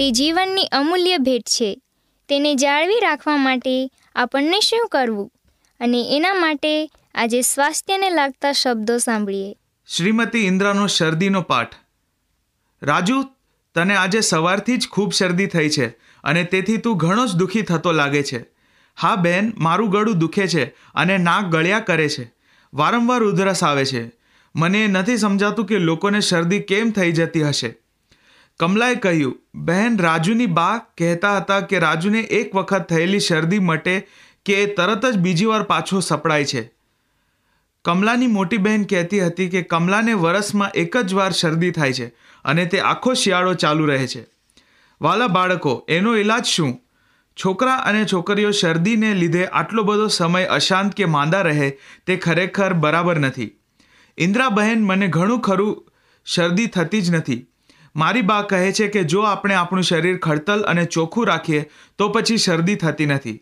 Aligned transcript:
તે 0.00 0.10
જીવનની 0.10 0.66
અમૂલ્ય 0.66 1.18
ભેટ 1.18 1.42
છે. 1.42 1.80
તેને 2.28 2.54
જાળવી 2.54 3.00
રાખવા 3.00 3.36
માટે 3.36 3.90
આપણને 4.14 4.60
શું 4.60 4.88
કરવું? 4.88 5.32
અને 5.80 6.16
એના 6.16 6.34
માટે 6.34 6.90
આજે 7.14 7.42
સ્વાસ્થ્યને 7.42 8.10
લાગતા 8.10 8.52
શબ્દો 8.52 8.98
સાંભળીએ. 8.98 9.56
શ્રીમતી 9.96 10.38
ઇન્દ્રાનો 10.46 10.86
શરદીનો 10.86 11.42
પાઠ. 11.42 11.74
રાજુ, 12.82 13.24
તને 13.74 13.96
આજે 13.96 14.20
સવારથી 14.20 14.76
જ 14.76 14.88
ખૂબ 14.88 15.12
શરદી 15.12 15.46
થઈ 15.46 15.68
છે 15.68 15.86
અને 16.24 16.44
તેથી 16.44 16.76
તું 16.76 16.96
ઘણો 16.96 17.26
જ 17.26 17.32
દુઃખી 17.32 17.62
થતો 17.62 17.92
લાગે 17.92 18.22
છે. 18.22 18.46
હા 18.98 19.16
બેન, 19.16 19.52
મારું 19.56 19.90
ગળું 19.90 20.18
દુખે 20.18 20.48
છે 20.48 20.64
અને 20.94 21.18
નાક 21.18 21.44
ગળ્યા 21.44 21.80
કરે 21.80 22.08
છે. 22.08 22.34
વારંવાર 22.74 23.22
ઉધરસ 23.22 23.64
આવે 23.64 23.84
છે. 23.84 24.12
મને 24.56 24.86
નથી 24.86 25.16
સમજાતું 25.16 25.66
કે 25.66 25.78
લોકોને 25.78 26.20
શરદી 26.20 26.60
કેમ 26.60 26.90
થઈ 26.90 27.12
જતી 27.12 27.42
હશે. 27.42 27.79
કમલાએ 28.60 28.94
કહ્યું, 28.94 29.36
બહેન, 29.54 29.98
રાજુની 29.98 30.46
બા 30.46 30.78
કહેતા 30.78 31.36
હતા 31.36 31.60
કે 31.60 31.78
રાજુને 31.78 32.20
એક 32.20 32.54
વખત 32.54 32.88
થયેલી 32.88 33.20
શરદી 33.20 33.58
મટે 33.58 34.08
કે 34.44 34.52
એ 34.52 34.74
તરત 34.74 35.06
જ 35.06 35.18
બીજી 35.18 35.44
વાર 35.44 35.62
પાછો 35.62 36.00
સપડાય 36.00 36.44
છે. 36.44 36.72
કમલાની 37.84 38.26
મોટી 38.26 38.56
બહેન 38.56 38.84
કહેતી 38.84 39.26
હતી 39.26 39.48
કે 39.48 39.62
કમલાને 39.62 40.12
વરસમાં 40.12 40.70
એક 40.74 40.96
જ 40.96 41.14
વાર 41.14 41.32
શરદી 41.32 41.70
થાય 41.70 41.92
છે 41.92 42.06
અને 42.44 42.66
તે 42.66 42.80
આખો 42.80 43.14
શિયાળો 43.14 43.54
ચાલુ 43.54 43.86
રહે 43.86 44.06
છે. 44.06 44.26
વાલા 45.00 45.26
બાળકો, 45.26 45.86
એનો 45.88 46.16
ઈલાજ 46.16 46.44
શું? 46.44 46.80
છોકરા 47.44 47.74
અને 47.74 48.04
છોકરીઓ 48.04 48.50
શરદીને 48.50 49.14
લીધે 49.14 49.46
આટલો 49.46 49.82
બધો 49.82 50.06
સમય 50.06 50.44
અશાંત 50.44 50.94
કે 50.94 51.04
માંદા 51.04 51.40
રહે 51.40 51.70
તે 52.06 52.16
ખરેખર 52.16 52.72
બરાબર 52.72 53.18
નથી. 53.18 53.50
ઇન્દ્રાબહેન 54.18 54.84
મને 54.84 55.06
ઘણું 55.06 55.40
ખરું 55.40 55.86
શરદી 56.26 56.66
થતી 56.66 57.00
જ 57.00 57.14
નથી. 57.14 57.46
મારી 57.96 58.22
બા 58.22 58.42
કહે 58.42 58.72
છે 58.72 58.88
કે 58.88 59.04
જો 59.04 59.20
આપણે 59.20 59.54
આપણું 59.54 59.82
શરીર 59.82 60.18
ખડતલ 60.18 60.60
અને 60.60 60.84
ચોખ્ખું 60.84 61.26
રાખીએ, 61.26 61.64
તો 61.98 62.08
પછી 62.08 62.36
શરદી 62.36 62.74
થતી 62.74 63.06
નથી. 63.06 63.40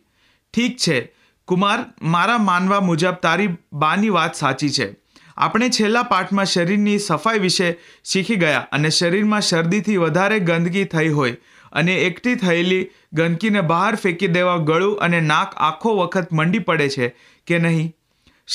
ઠીક 0.55 0.77
છે. 0.77 1.15
કુમાર, 1.47 1.85
મારા 2.03 2.39
માનવા 2.39 2.81
મુજબ 2.81 3.15
તારી 3.23 3.49
બાની 3.73 4.09
વાત 4.09 4.35
સાચી 4.35 4.71
છે. 4.71 4.97
આપણે 5.37 5.69
છેલ્લા 5.69 6.03
પાઠમાં 6.03 6.45
શરીરની 6.45 6.99
સફાઈ 6.99 7.39
વિશે 7.39 7.79
શીખી 8.05 8.37
ગયા 8.37 8.67
અને 8.73 8.91
શરીરમાં 8.91 9.41
શરદીથી 9.41 9.97
વધારે 9.97 10.41
ગંદકી 10.41 10.85
થઈ 10.85 11.09
હોય 11.09 11.37
અને 11.73 11.97
એકઠી 11.97 12.35
થયેલી 12.35 12.91
ગંદકીને 13.13 13.61
બહાર 13.61 13.95
ફેંકી 13.95 14.27
દેવા 14.27 14.57
ગળું 14.57 14.99
અને 14.99 15.21
નાક 15.21 15.55
આખો 15.57 15.97
વખત 15.97 16.33
મંડી 16.33 16.59
પડે 16.59 16.89
છે 16.89 17.09
કે 17.47 17.59
નહીં? 17.59 17.95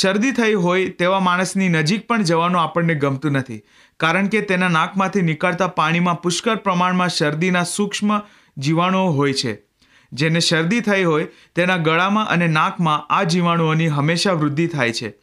શરદી 0.02 0.32
થઈ 0.32 0.54
હોય 0.54 0.90
તેવા 0.90 1.20
માણસની 1.20 1.70
નજીક 1.70 2.08
પણ 2.08 2.24
જવાનું 2.24 2.62
આપણને 2.62 2.96
ગમતું 2.96 3.32
નથી. 3.32 3.62
કારણ 4.00 4.28
કે 4.28 4.42
તેના 4.42 4.68
નાકમાંથી 4.68 5.22
નીકળતા 5.22 5.68
પાણીમાં 5.68 6.22
પુષ્કળ 6.22 6.56
પ્રમાણમાં 6.56 7.10
શરદીના 7.10 7.64
સૂક્ષ્મ 7.64 8.20
જીવાણુઓ 8.58 9.12
હોય 9.12 9.34
છે. 9.34 9.58
જેને 10.14 10.40
શરદી 10.40 10.80
થઈ 10.80 11.04
હોય 11.04 11.28
તેના 11.56 11.78
ગળામાં 11.78 12.28
અને 12.28 12.48
નાકમાં 12.48 13.06
આ 13.10 13.24
જીવાણુઓની 13.24 13.88
હંમેશા 13.88 14.32
વૃદ્ધિ 14.32 14.68
થાય 14.68 14.92
છે. 14.92 15.14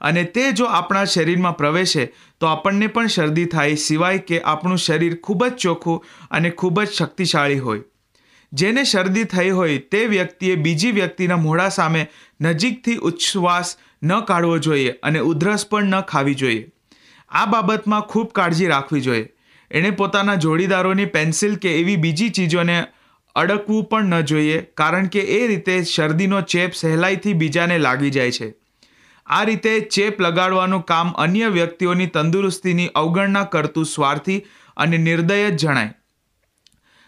અને 0.00 0.24
તે 0.24 0.52
જો 0.52 0.64
આપણા 0.64 1.04
શરીરમાં 1.04 1.56
પ્રવેશે, 1.56 2.12
તો 2.40 2.46
આપણને 2.46 2.86
પણ 2.86 3.06
શરદી 3.06 3.44
થાય 3.44 3.74
સિવાય 3.74 4.18
કે 4.18 4.40
આપણું 4.40 4.78
શરીર 4.78 5.16
ખૂબ 5.16 5.46
જ 5.46 5.52
ચોખ્ખું 5.52 6.04
અને 6.30 6.50
ખૂબ 6.50 6.82
જ 6.82 6.88
શક્તિશાળી 6.88 7.58
હોય. 7.58 7.80
જેને 8.52 8.84
શરદી 8.84 9.24
થઈ 9.24 9.50
હોય 9.50 9.78
તે 9.78 10.06
વ્યક્તિએ 10.06 10.54
બીજી 10.54 10.90
વ્યક્તિના 10.90 11.36
મોઢા 11.36 11.68
સામે 11.68 12.06
નજીકથી 12.40 12.96
ઉચ્છ્વાસ 12.96 13.76
ન 14.02 14.20
કાઢવો 14.20 14.58
જોઈએ 14.58 14.90
અને 15.02 15.18
ઉધરસ 15.18 15.66
પણ 15.66 15.84
ન 15.84 16.00
ખાવી 16.00 16.34
જોઈએ. 16.34 16.68
આ 17.30 17.46
બાબતમાં 17.46 18.00
ખૂબ 18.00 18.32
કાળજી 18.32 18.66
રાખવી 18.66 19.00
જોઈએ. 19.00 19.28
એણે 19.70 19.90
પોતાના 19.90 20.34
જોડીદારોની 20.34 21.04
પેન્સિલ 21.04 21.56
કે 21.56 21.80
એવી 21.80 21.96
બીજી 21.96 22.28
ચીજોને 22.28 22.86
અડકવું 23.34 23.84
પણ 23.84 24.04
ન 24.04 24.20
જોઈએ, 24.20 24.62
કારણ 24.62 25.06
કે 25.06 25.20
એ 25.20 25.46
રીતે 25.46 25.84
શરદીનો 25.84 26.40
ચેપ 26.40 26.72
સહેલાઈથી 26.72 27.32
બીજાને 27.32 27.78
લાગી 27.78 28.10
જાય 28.10 28.30
છે. 28.30 28.54
આ 29.26 29.44
રીતે 29.44 29.80
ચેપ 29.80 30.20
લગાડવાનું 30.20 30.84
કામ 30.84 31.08
અન્ય 31.10 31.48
વ્યક્તિઓની 31.48 32.06
તંદુરસ્તીની 32.06 32.86
અવગણના 32.94 33.42
કરતું 33.42 33.84
સ્વાર્થી 33.84 34.44
અને 34.76 34.98
નિર્દય 34.98 35.50
જ 35.50 35.56
જણાય. 35.56 35.94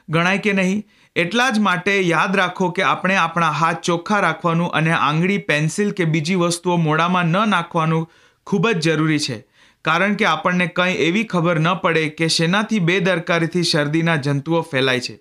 ગણાય 0.08 0.38
કે 0.38 0.52
નહીં? 0.52 0.84
એટલા 1.16 1.50
જ 1.50 1.58
માટે 1.58 2.00
યાદ 2.00 2.36
રાખો 2.36 2.70
કે 2.70 2.82
આપણે 2.82 3.14
આપણા 3.16 3.50
હાથ 3.50 3.80
ચોખ્ખા 3.82 4.20
રાખવાનું 4.20 4.68
અને 4.68 4.92
આંગળી, 4.92 5.38
પેન્સિલ 5.38 5.90
કે 5.90 6.04
બીજી 6.04 6.34
વસ્તુઓ 6.34 6.76
મોડામાં 6.76 7.24
ન 7.24 7.48
નાખવાનું 7.48 8.10
ખૂબ 8.46 8.70
જ 8.70 8.80
જરૂરી 8.80 9.18
છે. 9.18 9.46
કારણ 9.84 10.14
કે 10.14 10.24
આપણને 10.24 10.66
કંઈ 10.66 10.94
એવી 10.94 11.24
ખબર 11.24 11.60
ન 11.60 11.74
પડે 11.74 12.08
કે 12.08 12.28
શેનાથી 12.28 12.78
બેદરકારીથી 12.78 13.62
શરદીના 13.62 14.16
જંતુઓ 14.16 14.60
ફેલાય 14.60 15.00
છે. 15.00 15.20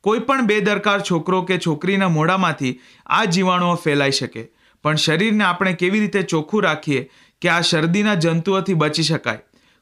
કોઈ 0.00 0.18
પણ 0.18 0.46
બેદરકાર 0.46 1.00
છોકરો 1.00 1.42
કે 1.42 1.58
છોકરીના 1.58 2.08
મોઢામાંથી 2.08 2.80
આ 3.06 3.24
જીવાણુઓ 3.24 3.74
ફેલાઈ 3.74 4.10
શકે. 4.10 4.48
પણ 4.82 4.94
શરીરને 4.94 5.44
આપણે 5.44 5.72
કેવી 5.72 6.00
રીતે 6.00 6.22
ચોખ્ખું 6.22 6.62
રાખીએ 6.62 7.10
કે 7.40 7.48
આ 7.48 7.60
શરદીના 7.60 8.14
જંતુઓથી 8.14 8.74
બચી 8.74 9.02
શકાય? 9.02 9.38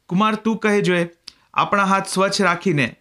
કુમાર, 0.06 0.34
તું 0.34 0.58
કહે 0.58 0.81
જોઈએ 0.81 1.08
આપણા 1.54 1.84
હાથ 1.84 2.06
સ્વચ્છ 2.06 2.42
રાખીને 2.42 2.96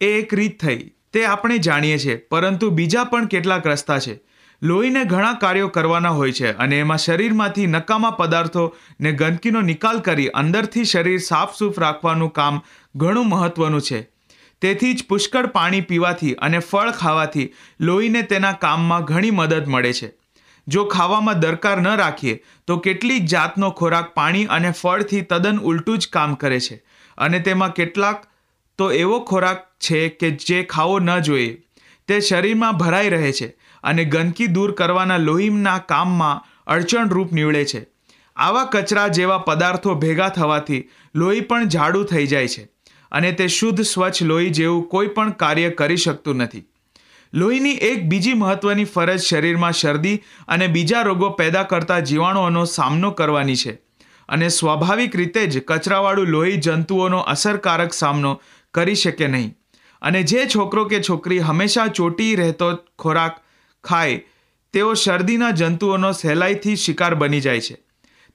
એ 0.00 0.06
એક 0.06 0.34
રીત 0.34 0.64
થઈ. 0.64 0.92
તે 1.12 1.24
આપણે 1.26 1.58
જાણીએ 1.58 1.98
છીએ, 1.98 2.16
પરંતુ 2.16 2.70
બીજા 2.70 3.04
પણ 3.04 3.26
કેટલાક 3.26 3.66
રસ્તા 3.66 3.98
છે. 3.98 4.20
લોહીને 4.62 5.04
ઘણા 5.04 5.32
કાર્યો 5.32 5.68
કરવાના 5.68 6.08
હોય 6.08 6.32
છે 6.32 6.52
અને 6.52 6.78
એમાં 6.78 6.98
શરીરમાંથી 6.98 7.66
નકામા 7.66 8.10
પદાર્થો 8.10 8.76
ને 9.00 9.12
ગંદકીનો 9.12 9.60
નિકાલ 9.60 10.00
કરી 10.00 10.28
અંદરથી 10.28 10.84
શરીર 10.84 11.18
સાફસૂફ 11.18 11.80
રાખવાનું 11.80 12.32
કામ 12.32 12.60
ઘણું 12.96 13.28
મહત્વનું 13.28 13.80
છે. 13.80 14.00
તેથી 14.60 14.94
જ 14.94 15.06
પુષ્કળ 15.08 15.46
પાણી 15.46 15.80
પીવાથી 15.80 16.34
અને 16.34 16.58
ફળ 16.58 16.90
ખાવાથી 16.90 17.52
લોહીને 17.80 18.22
તેના 18.22 18.52
કામમાં 18.52 19.04
ઘણી 19.04 19.30
મદદ 19.30 19.66
મળે 19.66 19.92
છે. 19.92 20.12
જો 20.68 20.84
ખાવામાં 20.84 21.40
દરકાર 21.40 21.80
ન 21.80 21.88
રાખીએ, 21.96 22.42
તો 22.66 22.76
કેટલીક 22.76 23.24
જાતનો 23.24 23.70
ખોરાક 23.70 24.14
પાણી 24.14 24.44
અને 24.44 24.70
ફળથી 24.70 25.20
તદ્દન 25.20 25.58
ઉલટું 25.58 25.98
જ 25.98 26.08
કામ 26.12 26.34
કરે 26.34 26.60
છે. 26.60 26.82
અને 27.18 27.38
તેમાં 27.38 27.72
કેટલાક 27.72 28.24
તો 28.82 28.90
એવો 29.00 29.20
ખોરાક 29.32 29.66
છે 29.86 30.02
કે 30.20 30.32
જે 30.46 30.62
ખાવો 30.72 30.98
ન 31.00 31.14
જોઈએ. 31.20 31.52
તે 32.08 32.20
શરીરમાં 32.20 32.82
ભરાઈ 32.82 33.14
રહે 33.14 33.32
છે 33.40 33.48
અને 33.84 34.04
ગંદકી 34.14 34.50
દૂર 34.56 34.76
કરવાના 34.82 35.22
લોહીમના 35.28 35.78
કામમાં 35.92 36.42
અડચણરૂપ 36.66 37.38
નીવડે 37.38 37.64
છે. 37.64 37.80
આવા 38.36 38.68
કચરા 38.72 39.08
જેવા 39.16 39.44
પદાર્થો 39.46 39.94
ભેગા 40.02 40.28
થવાથી 40.36 40.82
લોહી 41.14 41.46
પણ 41.48 41.72
જાડું 41.74 42.04
થઈ 42.04 42.26
જાય 42.26 42.48
છે 42.48 42.64
અને 43.12 43.30
તે 43.32 43.46
શુદ્ધ, 43.48 43.82
સ્વચ્છ 43.82 44.22
લોહી 44.22 44.52
જેવું 44.58 44.84
કોઈ 44.88 45.14
પણ 45.16 45.32
કાર્ય 45.42 45.70
કરી 45.70 45.96
શકતું 45.96 46.36
નથી. 46.36 46.64
લોહીની 47.32 47.78
એક 47.90 48.08
બીજી 48.08 48.34
મહત્વની 48.34 48.84
ફરજ 48.84 49.22
શરીરમાં 49.22 49.72
શરદી 49.72 50.18
અને 50.48 50.66
બીજા 50.68 51.02
રોગો 51.02 51.30
પેદા 51.30 51.62
કરતા 51.62 52.00
જીવાણુઓનો 52.00 52.64
સામનો 52.72 53.10
કરવાની 53.10 53.56
છે 53.56 53.72
અને 54.28 54.48
સ્વાભાવિક 54.48 55.16
રીતે 55.16 55.46
જ 55.46 55.62
કચરાવાળું 55.68 56.32
લોહી 56.34 56.60
જંતુઓનો 56.60 57.20
અસરકારક 57.34 57.92
સામનો 57.92 58.32
કરી 58.74 58.94
શકે 58.94 59.26
નહીં. 59.26 59.58
અને 60.02 60.22
જે 60.22 60.46
છોકરો 60.54 60.84
કે 60.84 61.00
છોકરી 61.00 61.38
હંમેશા 61.38 61.86
ચોટી 61.86 62.36
રહેતો 62.36 62.78
ખોરાક 62.98 63.40
ખાય, 63.84 64.20
તેઓ 64.72 64.94
શરદીના 64.94 65.50
જંતુઓનો 65.50 66.12
સહેલાઈથી 66.12 66.76
શિકાર 66.76 67.14
બની 67.14 67.40
જાય 67.40 67.60
છે. 67.60 67.76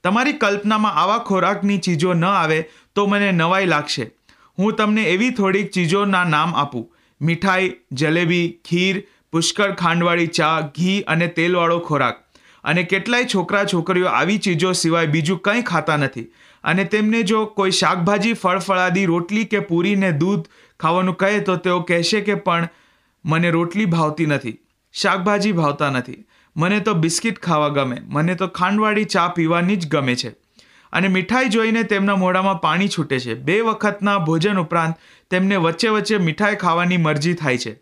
તમારી 0.04 0.34
કલ્પનામાં 0.34 0.94
આવા 0.94 1.18
ખોરાકની 1.18 1.78
ચીજો 1.78 2.14
ન 2.14 2.26
આવે 2.26 2.70
તો 2.96 3.06
મને 3.06 3.32
નવાઈ 3.32 3.66
લાગશે. 3.66 4.12
હું 4.60 4.74
તમને 4.74 5.04
એવી 5.04 5.30
થોડીક 5.30 5.72
ચીજોના 5.72 6.24
નામ 6.24 6.56
આપું. 6.56 6.96
મીઠાઈ, 7.22 7.74
જલેબી, 7.92 8.60
ખીર, 8.70 9.04
પુષ્કળ 9.32 9.74
ખાંડવાળી 9.74 10.28
ચા, 10.28 10.62
ઘી 10.62 11.02
અને 11.02 11.28
તેલવાળો 11.28 11.80
ખોરાક. 11.80 12.27
અને 12.64 12.84
કેટલાય 12.84 13.30
છોકરા 13.34 13.66
છોકરીઓ 13.66 14.08
આવી 14.10 14.38
ચીજો 14.40 14.74
સિવાય 14.74 15.08
બીજું 15.08 15.42
કંઈ 15.42 15.62
ખાતા 15.62 15.98
નથી. 15.98 16.28
અને 16.64 16.84
તેમને 16.86 17.24
જો 17.24 17.46
કોઈ 17.46 17.72
શાકભાજી 17.72 18.34
ફળફળાદી 18.34 19.06
રોટલી 19.06 19.46
કે 19.46 19.60
પૂરીને 19.60 20.12
દૂધ 20.14 20.50
ખાવાનું 20.80 21.18
કહે 21.18 21.40
તો 21.40 21.56
તેઓ 21.58 21.80
કહેશે 21.82 22.22
કે, 22.22 22.36
પણ 22.36 22.68
મને 23.26 23.52
રોટલી 23.52 23.86
ભાવતી 23.86 24.26
નથી, 24.26 24.58
શાકભાજી 24.94 25.52
ભાવતા 25.52 25.90
નથી. 25.90 26.20
મને 26.56 26.80
તો 26.80 26.94
બિસ્કિટ 26.94 27.40
ખાવા 27.40 27.70
ગમે, 27.70 27.98
મને 28.10 28.36
તો 28.36 28.48
ખાંડવાળી 28.48 29.06
ચા 29.06 29.28
પીવાની 29.30 29.76
જ 29.78 29.88
ગમે 29.88 30.16
છે. 30.16 30.32
અને 30.94 31.08
મીઠાઈ 31.08 31.50
જોઈને 31.50 31.84
તેમના 31.84 32.16
મોઢામાં 32.16 32.62
પાણી 32.62 32.88
છૂટે 32.88 33.20
છે. 33.20 33.36
બે 33.36 33.58
વખતના 33.62 34.20
ભોજન 34.20 34.62
ઉપરાંત 34.62 35.04
તેમને 35.30 35.58
વચ્ચે 35.66 35.90
વચ્ચે 35.90 36.18
મીઠાઈ 36.18 36.56
ખાવાની 36.56 36.98
મરજી 36.98 37.34
થાય 37.34 37.58
છે. 37.58 37.74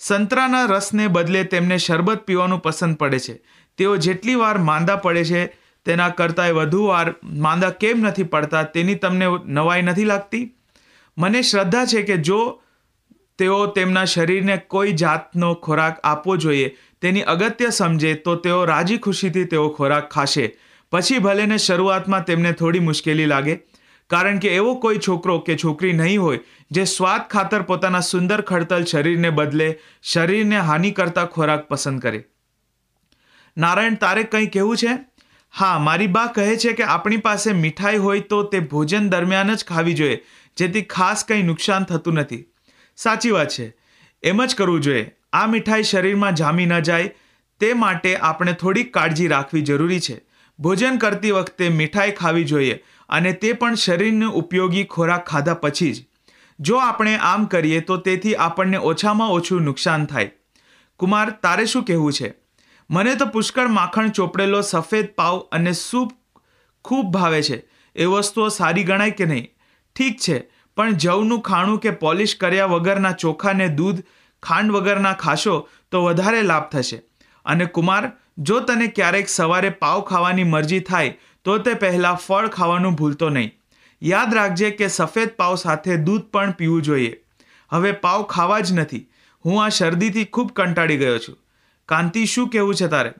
સંતરાના 0.00 0.66
રસને 0.66 1.08
બદલે 1.08 1.44
તેમને 1.44 1.78
શરબત 1.78 2.20
પીવાનું 2.28 2.62
પસંદ 2.62 2.96
પડે 2.96 3.18
છે. 3.18 3.34
તેઓ 3.80 3.96
જેટલી 4.06 4.38
વાર 4.44 4.54
માંદા 4.70 4.96
પડે 5.04 5.24
છે, 5.24 5.42
તેના 5.86 6.08
કરતાંય 6.16 6.56
વધુ 6.56 6.86
વાર 6.86 7.06
માંદા 7.44 7.70
કેમ 7.82 8.02
નથી 8.06 8.30
પડતા 8.32 8.64
તેની 8.74 8.98
તમને 9.04 9.28
નવાઈ 9.58 9.82
નથી 9.82 10.08
લાગતી? 10.10 10.44
મને 11.16 11.42
શ્રદ્ધા 11.42 11.86
છે 11.92 12.02
કે 12.08 12.16
જો 12.28 12.40
તેઓ 13.38 13.58
તેમના 13.76 14.08
શરીરને 14.14 14.56
કોઈ 14.72 14.92
જાતનો 15.02 15.48
ખોરાક 15.66 16.00
આપવો 16.04 16.36
જોઈએ, 16.36 16.66
તેની 17.02 17.28
અગત્ય 17.34 17.70
સમજે, 17.70 18.14
તો 18.24 18.36
તેઓ 18.36 18.58
રાજી 18.64 18.98
ખુશીથી 18.98 19.44
તેઓ 19.44 19.68
ખોરાક 19.68 20.10
ખાશે. 20.10 20.46
પછી 20.92 21.18
ભલેને 21.18 21.58
શરૂઆતમાં 21.58 22.24
તેમને 22.24 22.52
થોડી 22.52 22.82
મુશ્કેલી 22.88 23.28
લાગે. 23.32 23.54
કારણ 24.10 24.38
કે 24.38 24.52
એવો 24.54 24.74
કોઈ 24.84 25.00
છોકરો 25.06 25.38
કે 25.46 25.56
છોકરી 25.56 25.92
નહીં 25.92 26.20
હોય, 26.20 26.42
જે 26.70 26.84
સ્વાદ 26.84 27.24
ખાતર 27.30 27.62
પોતાના 27.62 28.00
સુંદર 28.00 28.40
ખડતલ 28.42 28.84
શરીરને 28.84 29.30
બદલે 29.30 29.68
શરીરને 30.12 30.58
હાનિ 30.68 30.90
કરતા 30.90 31.26
ખોરાક 31.36 31.68
પસંદ 31.68 32.00
કરે. 32.00 32.20
નારાયણ, 33.56 33.94
તારે 33.94 34.22
કંઈ 34.22 34.46
કહેવું 34.46 34.76
છે? 34.76 34.98
હા, 35.54 35.78
મારી 35.78 36.06
બા 36.06 36.26
કહે 36.26 36.56
છે 36.56 36.72
કે 36.72 36.82
આપણી 36.82 37.16
પાસે 37.16 37.52
મીઠાઈ 37.52 37.96
હોય 37.96 38.20
તો 38.20 38.42
તે 38.42 38.60
ભોજન 38.60 39.08
દરમિયાન 39.08 39.54
જ 39.54 39.64
ખાવી 39.64 39.94
જોઈએ, 39.94 40.22
જેથી 40.56 40.82
ખાસ 40.82 41.24
કંઈ 41.24 41.42
નુકસાન 41.42 41.84
થતું 41.84 42.14
નથી. 42.14 42.44
સાચી 42.96 43.30
વાત 43.30 43.48
છે. 43.48 43.74
એમ 44.22 44.44
જ 44.44 44.54
કરવું 44.54 44.80
જોઈએ. 44.80 45.12
આ 45.32 45.46
મીઠાઈ 45.46 45.82
શરીરમાં 45.82 46.34
જામી 46.34 46.66
ન 46.66 46.80
જાય. 46.80 47.08
તે 47.60 47.72
માટે 47.74 48.16
આપણે 48.16 48.52
થોડીક 48.52 48.94
કાળજી 48.94 49.28
રાખવી 49.28 49.62
જરૂરી 49.62 50.00
છે. 50.00 50.20
ભોજન 50.58 50.98
કરતી 50.98 51.30
વખતે 51.30 51.68
મીઠાઈ 51.68 52.10
ખાવી 52.10 52.44
જોઈએ 52.44 52.80
અને 53.08 53.32
તે 53.32 53.52
પણ 53.52 53.74
શરીરને 53.74 54.26
ઉપયોગી 54.26 54.84
ખોરાક 54.84 55.24
ખાધા 55.24 55.54
પછી 55.54 55.92
જ. 55.92 56.04
જો 56.60 56.76
આપણે 56.76 57.16
આમ 57.16 57.44
કરીએ 57.44 57.80
તો 57.80 57.96
તેથી 57.96 58.34
આપણને 58.34 58.76
ઓછામાં 58.76 59.30
ઓછું 59.30 59.62
નુકસાન 59.62 60.06
થાય. 60.06 60.30
કુમાર, 61.00 61.30
તારે 61.30 61.66
શું 61.66 61.84
કહેવું 61.84 62.12
છે? 62.12 62.32
મને 62.90 63.14
તો 63.14 63.26
પુષ્કળ 63.26 63.68
માખણ, 63.68 64.08
ચોપડેલો, 64.08 64.60
સફેદ 64.60 65.06
પાવ 65.06 65.38
અને 65.52 65.72
સૂપ 65.72 66.12
ખૂબ 66.84 67.12
ભાવે 67.12 67.42
છે. 67.42 67.64
એ 67.96 68.04
વસ્તુઓ 68.04 68.48
સારી 68.48 68.84
ગણાય 68.84 69.10
કે 69.10 69.24
નહીં? 69.24 69.48
ઠીક 69.96 70.18
છે, 70.18 70.50
પણ 70.76 70.92
જવનું 70.92 71.40
ખાણું 71.40 71.78
કે 71.78 71.90
પોલિશ 71.90 72.36
કર્યા 72.36 72.66
વગરના 72.66 73.12
ચોખાને 73.12 73.68
દૂધ, 73.68 74.02
ખાંડ 74.42 74.72
વગરના 74.72 75.12
ખાશો 75.12 75.68
તો 75.90 76.04
વધારે 76.04 76.42
લાભ 76.42 76.62
થશે. 76.62 77.02
અને 77.44 77.64
કુમાર, 77.64 78.12
જો 78.38 78.60
તને 78.60 78.86
ક્યારેક 78.86 79.28
સવારે 79.28 79.70
પાવ 79.70 80.00
ખાવાની 80.00 80.44
મરજી 80.44 80.80
થાય, 80.80 81.18
તો 81.44 81.58
તે 81.58 81.74
પહેલાં 81.74 82.14
ફળ 82.14 82.48
ખાવાનું 82.48 82.94
ભૂલતો 82.94 83.28
નહીં. 83.28 83.52
યાદ 84.02 84.34
રાખજે 84.34 84.70
કે 84.70 84.88
સફેદ 84.88 85.28
પાવ 85.28 85.56
સાથે 85.56 85.96
દૂધ 85.96 86.22
પણ 86.22 86.50
પીવું 86.50 86.82
જોઈએ. 86.82 87.16
હવે 87.70 87.92
પાવ 87.92 88.22
ખાવા 88.22 88.60
જ 88.60 88.72
નથી. 88.72 89.10
હું 89.44 89.64
આ 89.64 89.68
શરદીથી 89.68 90.24
ખૂબ 90.24 90.52
કંટાળી 90.52 90.96
ગયો 90.96 91.18
છું. 91.18 91.38
કાંતિ, 91.90 92.26
શું 92.26 92.48
કહેવું 92.48 92.74
છે 92.74 92.86
તારે? 92.86 93.12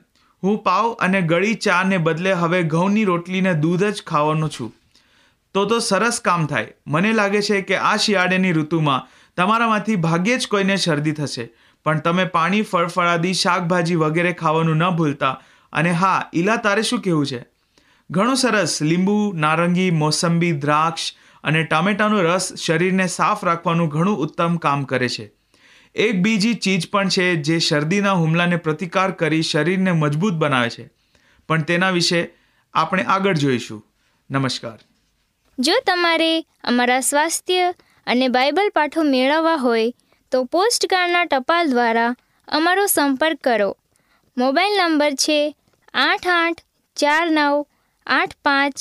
હું 0.43 0.63
પાવ 0.63 0.91
અને 0.93 1.21
ગળી 1.21 1.55
ચાને 1.55 1.97
બદલે 1.97 2.33
હવે 2.33 2.63
ઘઉંની 2.63 3.03
રોટલીને 3.03 3.53
દૂધ 3.53 3.83
જ 3.83 4.03
ખાવાનો 4.07 4.47
છું. 4.47 4.73
તો 5.53 5.65
તો 5.65 5.79
સરસ 5.79 6.19
કામ 6.19 6.45
થાય. 6.45 6.67
મને 6.87 7.13
લાગે 7.13 7.41
છે 7.41 7.61
કે 7.61 7.75
આ 7.75 7.95
શિયાળાની 7.95 8.51
ઋતુમાં 8.51 9.07
તમારામાંથી 9.37 9.95
ભાગ્યે 9.95 10.37
જ 10.37 10.47
કોઈને 10.47 10.77
શરદી 10.77 11.11
થશે. 11.11 11.49
પણ 11.85 11.99
તમે 11.99 12.25
પાણી 12.25 12.61
ફળફળાદી 12.61 13.33
શાકભાજી 13.33 13.95
વગેરે 13.95 14.33
ખાવાનું 14.33 14.77
ન 14.77 14.89
ભૂલતા. 14.89 15.41
અને 15.73 15.91
હા, 15.91 16.29
ઈલા, 16.33 16.55
તારે 16.55 16.81
શું 16.81 17.01
કહેવું 17.01 17.25
છે? 17.25 17.45
ઘણું 18.11 18.35
સરસ. 18.35 18.81
લીંબુ, 18.81 19.33
નારંગી, 19.35 19.91
મોસંબી, 19.91 20.51
દ્રાક્ષ 20.51 21.13
અને 21.43 21.63
ટામેટાનો 21.63 22.21
રસ 22.21 22.53
શરીરને 22.53 23.07
સાફ 23.07 23.45
રાખવાનું 23.45 23.87
ઘણું 23.87 24.17
ઉત્તમ 24.17 24.57
કામ 24.57 24.83
કરે 24.83 25.09
છે. 25.09 25.31
એક 25.95 26.21
બીજી 26.21 26.53
ચીજ 26.53 26.89
પણ 26.89 27.09
છે 27.09 27.35
જે 27.35 27.59
શરદીના 27.59 28.11
હુમલાને 28.11 28.55
પ્રતિકાર 28.55 29.11
કરી 29.11 29.41
શરીરને 29.41 29.91
મજબૂત 29.91 30.33
બનાવે 30.33 30.69
છે. 30.69 30.89
પણ 31.47 31.61
તેના 31.61 31.91
વિશે 31.91 32.29
આપણે 32.73 33.03
આગળ 33.03 33.33
જોઈશું. 33.33 33.85
નમસ્કાર. 34.31 34.79
જો 35.59 35.73
તમારે 35.87 36.41
અમારા 36.63 36.99
સ્વાસ્થ્ય 36.99 37.73
અને 38.07 38.27
બાઇબલ 38.27 38.69
પાઠો 38.69 39.03
મેળવવા 39.03 39.55
હોય, 39.55 39.91
તો 40.31 40.43
પોસ્ટકાર્ડના 40.43 41.25
ટપાલ 41.25 41.67
દ્વારા 41.67 42.15
અમારો 42.47 42.85
સંપર્ક 42.85 43.37
કરો. 43.43 43.77
મોબાઈલ 44.37 44.77
નંબર 44.77 45.11
છે 45.11 45.55
આઠ 45.93 46.27
આઠ 46.27 46.59
ચાર 46.95 47.31
નવ 47.31 47.65
આઠ 48.07 48.33
પાંચ 48.45 48.73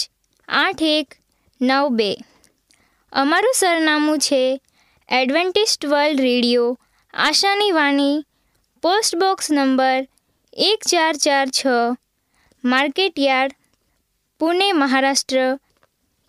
આઠ 0.49 0.83
એક 0.83 1.15
નવ 1.61 1.89
બે. 1.89 2.17
અમારું 3.13 3.53
સરનામું 3.57 4.19
છે 4.19 4.61
એડવેન્ટિસ્ટ 5.09 5.87
વર્લ્ડ 5.87 6.21
રેડિયો 6.21 6.79
આશાની 7.15 7.71
વાણી 7.71 8.27
પોસ્ટ 8.83 9.17
બોક્સ 9.17 9.51
નંબર 9.51 10.09
એક 10.53 10.83
ચાર 10.89 11.17
ચાર 11.17 11.49
છ 11.49 11.67
market 12.65 13.19
yard 13.19 13.55
Pune, 14.39 14.73
Maharashtra, 14.73 15.59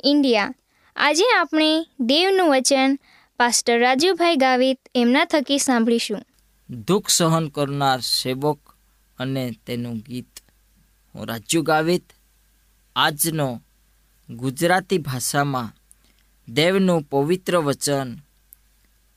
India. 0.03 0.53
આજે 0.95 1.23
આપણે 1.39 1.87
દેવનું 1.99 2.49
વચન 2.49 2.99
પાસ્ટર 3.37 3.79
રાજુભાઈ 3.79 4.35
ગાવિત 4.35 4.79
એમના 4.95 5.25
થકી 5.25 5.59
સાંભળીશું. 5.59 6.21
દુઃખ 6.69 7.09
સહન 7.09 7.47
કરનાર 7.47 7.99
સેવક 7.99 8.59
અને 9.19 9.51
તેનું 9.67 9.97
ગીત. 9.97 10.39
હું 11.15 11.27
રાજુ 11.27 11.61
ગાવિત, 11.61 12.13
આજનો 12.95 13.61
ગુજરાતી 14.29 14.97
ભાષામાં 14.97 15.75
દેવનું 16.53 17.01
પવિત્ર 17.01 17.57
વચન 17.57 18.15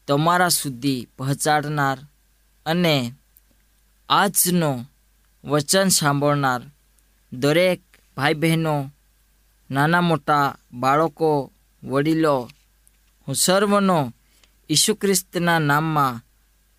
તમારા 0.08 0.48
સુધી 0.48 1.08
પહોંચાડનાર 1.18 1.98
અને 2.66 3.12
આજનો 4.08 4.84
વચન 5.44 5.88
સાંભળનાર 5.88 6.62
દરેક 7.32 7.80
ભાઈ 8.16 8.34
બહેનો 8.34 8.90
નાના 9.70 10.00
મોટા 10.00 10.58
બાળકો, 10.72 11.52
વડીલો, 11.84 12.50
હું 13.28 13.34
સર્વનો 13.34 14.12
ઈસુ 14.70 14.94
ખ્રિસ્તના 14.94 15.58
નામમાં 15.58 16.22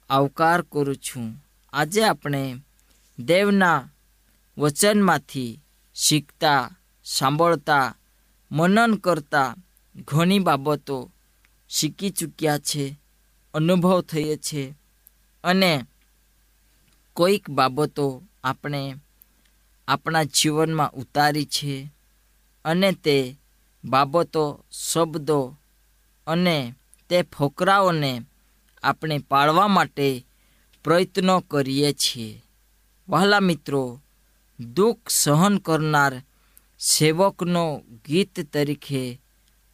આવકાર 0.09 0.61
કરું 0.61 0.97
છું. 0.97 1.43
આજે 1.73 2.03
આપણે 2.03 2.55
દેવના 3.19 3.89
વચનમાંથી 4.57 5.59
શીખતા, 5.95 6.71
સાંભળતા, 7.05 7.95
મનન 8.51 8.95
કરતા 8.95 9.55
ઘણી 9.95 10.39
બાબતો 10.39 11.11
શીખી 11.69 12.09
ચૂક્યા 12.09 12.57
છે. 12.57 12.99
અનુભવ 13.55 14.01
થઈએ 14.01 14.37
છે. 14.37 14.75
અને 15.43 15.83
કોઈક 17.13 17.49
બાબતો 17.49 18.23
આપણે 18.43 18.95
આપણા 19.87 20.23
જીવનમાં 20.23 20.91
ઉતારી 20.93 21.45
છે 21.45 21.91
અને 22.65 22.91
તે 22.91 23.37
બાબતો, 23.85 24.65
શબ્દો 24.71 25.57
અને 26.27 26.73
તે 27.09 27.21
ફોકરાઓને 27.21 28.21
આપણે 28.83 29.17
પાળવા 29.17 29.67
માટે 29.67 30.25
પ્રયત્નો 30.83 31.39
કરીએ 31.39 31.93
છીએ. 31.93 32.43
વહાલા 33.09 33.39
મિત્રો, 33.39 34.01
દુઃખ 34.59 35.09
સહન 35.09 35.57
કરનાર 35.57 36.23
સેવકનો 36.79 37.81
ગીત 38.05 38.53
તરીકે 38.53 39.21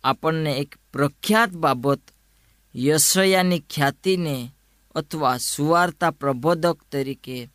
આપણને 0.03 0.51
એક 0.51 0.75
પ્રખ્યાત 0.93 1.50
બાબત 1.50 2.00
યશયાની 2.75 3.59
ખ્યાતિને 3.59 4.51
અથવા 4.95 5.37
સુવાર્તા 5.37 6.11
પ્રબોધક 6.11 6.77
તરીકે 6.91 7.49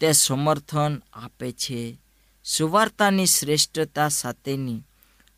તે 0.00 0.12
સમર્થન 0.12 1.02
આપે 1.12 1.52
છે. 1.52 1.98
સુવાર્તાની 2.44 3.26
શ્રેષ્ઠતા 3.26 4.08
સાથેની 4.08 4.82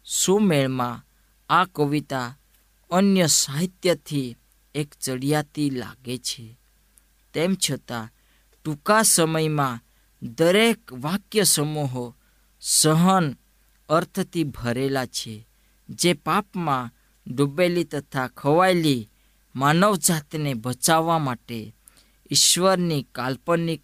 સુમેળમાં 0.04 1.04
આ 1.48 1.64
કવિતા 1.64 2.38
અન્ય 2.90 3.26
સાહિત્યથી 3.26 4.36
એક 4.74 4.94
ચડિયાતી 4.94 5.70
લાગે 5.70 6.18
છે. 6.18 6.58
તેમ 7.34 7.56
છતાં, 7.70 8.08
ટૂંકા 8.64 9.02
સમયમાં 9.02 9.80
દરેક 10.22 10.92
વાક્ય 10.92 11.42
સમૂહો 11.42 12.16
સહન 12.60 13.36
અર્થથી 13.88 14.44
ભરેલા 14.44 15.06
છે, 15.06 15.46
જે 15.88 16.12
પાપમાં 16.12 16.97
ડૂબેલી 17.28 17.84
તથા 17.84 18.28
ખવાયેલી 18.28 19.08
માનવજાતને 19.56 20.54
બચાવવા 20.54 21.18
માટે 21.18 21.74
ઈશ્વરની 22.32 23.06
કાલ્પનિક 23.12 23.80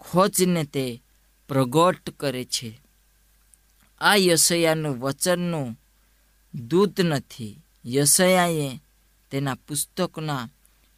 ખોજને 0.00 0.64
તે 0.64 1.02
પ્રગટ 1.48 2.10
કરે 2.10 2.44
છે. 2.44 2.80
આ 4.00 4.16
યશયાનું 4.16 5.00
વચનનું 5.00 5.80
દૂધ 6.68 7.00
નથી. 7.00 7.62
યશયાએ 7.86 8.80
તેના 9.30 9.54
પુસ્તકના 9.54 10.48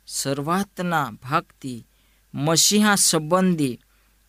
શરૂઆતના 0.06 1.10
ભાગથી 1.22 1.86
મસીહા 2.34 2.94
સંબંધી 2.94 3.78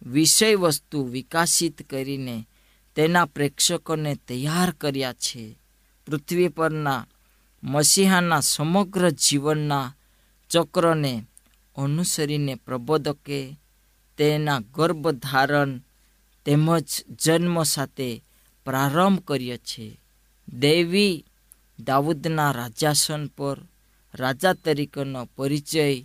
વિષય 0.01 0.55
વસ્તુ 0.55 1.03
વિકાસિત 1.03 1.89
કરીને 1.89 2.47
તેના 2.95 3.25
પ્રેક્ષકોને 3.25 4.15
તૈયાર 4.15 4.71
કર્યા 4.71 5.13
છે. 5.13 5.59
પૃથ્વી 6.07 6.47
પરના 6.47 7.07
મસીહાના 7.63 8.39
સમગ્ર 8.39 9.09
જીવનના 9.09 9.95
ચક્રને 10.49 11.23
અનુસરીને 11.77 12.55
પ્રબોધકે 12.55 13.59
તેના 14.17 14.59
ગર્ભધારણ 14.59 15.79
તેમજ 16.45 17.03
જન્મ 17.09 17.63
સાથે 17.63 18.23
પ્રારંભ 18.65 19.19
કર્યો 19.19 19.57
છે. 19.57 19.99
દેવી 20.49 21.25
દાઉદના 21.79 22.51
રાજાસન 22.51 23.27
પર 23.27 23.57
રાજા 24.13 24.53
તરીકેનો 24.53 25.29
પરિચય 25.35 26.01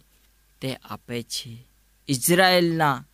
તે 0.61 0.75
આપે 0.75 1.23
છે. 1.23 1.67
ઇઝરાયેલના 2.09 3.05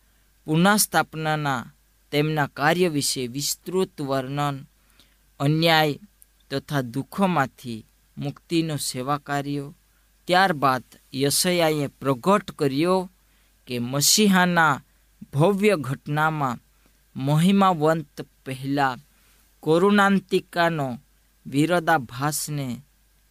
પુનઃસ્થાપનાના 0.45 1.73
તેમના 2.11 2.47
કાર્ય 2.47 2.87
વિશે 2.87 3.27
વિસ્તૃત 3.27 4.01
વર્ણન, 4.01 4.67
અન્યાય 5.39 5.99
તથા 6.51 6.81
દુઃખોમાંથી 6.81 7.85
મુક્તિનો 8.17 8.77
સેવા 8.77 9.17
કાર્યો. 9.17 9.75
ત્યારબાદ 10.27 10.83
યશયાએ 11.13 11.87
પ્રગટ 11.87 12.51
કર્યો 12.51 13.09
કે 13.67 13.79
મસીહાના 13.79 14.83
ભવ્ય 15.33 15.75
ઘટનામાં 15.75 16.59
મહિમાવંત 17.15 18.21
પહેલાં 18.45 18.97
કરુણાંતિકાનો 19.63 20.99
વિરોધાભાસને 21.47 22.81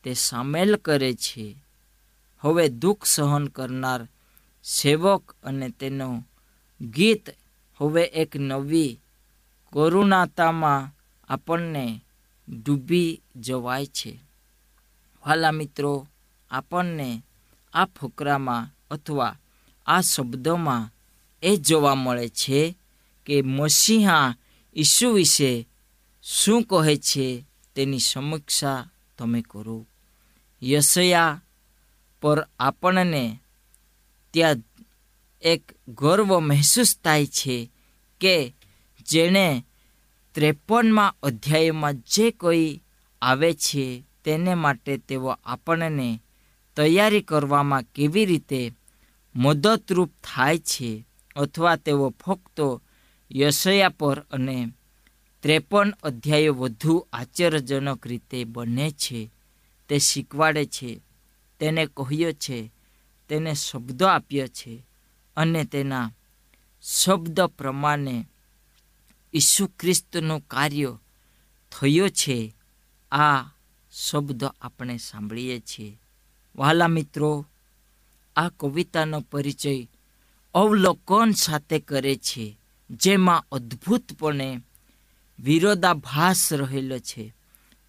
તે 0.04 0.14
સામેલ 0.14 0.76
કરે 0.76 1.14
છે. 1.14 1.56
હવે 2.38 2.68
દુઃખ 2.68 3.04
સહન 3.04 3.46
કરનાર 3.46 4.08
સેવક 4.64 5.36
અને 5.44 5.70
તેનો 5.70 6.24
ગીત 6.80 7.30
હવે 7.80 8.02
એક 8.02 8.36
નવી 8.36 9.00
કરુણાતામાં 9.72 10.94
આપણને 11.28 12.04
ડૂબી 12.48 13.20
જવાય 13.36 13.86
છે. 13.86 14.18
વાલા 15.22 15.52
મિત્રો, 15.52 16.06
આપણને 16.50 17.22
આ 17.72 17.86
ફકરામાં 17.86 18.70
અથવા 18.90 19.34
આ 19.86 20.02
શબ્દોમાં 20.02 20.90
એ 21.42 21.56
જોવા 21.56 21.94
મળે 21.94 22.28
છે 22.28 22.60
કે 23.26 23.42
મસીહા 23.42 24.34
ઈસુ 24.76 25.12
વિશે 25.12 25.66
શું 26.24 26.64
કહે 26.64 26.96
છે 26.98 27.26
તેની 27.74 28.00
સમીક્ષા 28.00 28.88
તમે 29.18 29.40
કરો. 29.42 29.86
યશયા 30.62 31.40
પર 32.22 32.38
આપણને 32.60 33.24
ત્યાં 34.34 34.62
એક 35.42 35.62
ગર્વ 35.88 36.30
મહેસૂસ 36.40 36.90
થાય 37.04 37.26
છે 37.26 37.56
કે 38.20 38.54
જેણે 39.08 39.64
ત્રેપનમાં 40.34 41.16
અધ્યાયમાં 41.22 41.96
જે 42.12 42.26
કોઈ 42.30 42.80
આવે 43.22 43.50
છે 43.54 43.86
તેને 44.24 44.54
માટે 44.54 44.96
તેઓ 44.98 45.30
આપણને 45.30 46.20
તૈયારી 46.76 47.22
કરવામાં 47.22 47.84
કેવી 47.94 48.24
રીતે 48.24 48.72
મદદરૂપ 49.34 50.10
થાય 50.22 50.58
છે 50.58 51.04
અથવા 51.36 51.76
તેઓ 51.76 52.10
ફક્ત 52.10 52.58
યશયા 53.30 53.88
પર 53.88 54.18
અને 54.30 54.72
ત્રેપન 55.42 55.90
અધ્યાયો 56.02 56.54
વધુ 56.54 57.06
આશ્ચર્યજનક 57.12 58.06
રીતે 58.06 58.44
બને 58.44 58.90
છે, 58.90 59.30
તે 59.88 59.98
શીખવાડે 59.98 60.64
છે, 60.64 61.00
તેને 61.60 61.86
કહ્યો 61.86 62.32
છે, 62.32 62.70
તેને 63.28 63.54
શબ્દો 63.54 64.06
આપ્યો 64.06 64.48
છે 64.48 64.84
અને 65.36 65.64
તેના 65.64 66.12
શબ્દ 66.82 67.40
પ્રમાણે 67.56 68.26
ઈસુ 69.34 69.68
ખ્રિસ્તનું 69.78 70.46
કાર્ય 70.48 70.98
થયો 71.72 72.08
છે. 72.08 72.54
આ 73.12 73.44
શબ્દ 73.92 74.44
આપણે 74.44 74.96
સાંભળીએ 74.96 75.60
છીએ. 75.60 76.00
વહાલા 76.56 76.88
મિત્રો, 76.88 77.46
આ 78.36 78.48
કવિતાનો 78.48 79.20
પરિચય 79.20 79.88
અવલોકન 80.54 81.32
સાથે 81.32 81.78
કરે 81.78 82.16
છે, 82.16 82.58
જેમાં 82.90 83.44
અદ્ભુતપણે 83.52 84.60
વિરોધાભાસ 85.38 86.52
રહેલો 86.52 86.98
છે. 86.98 87.34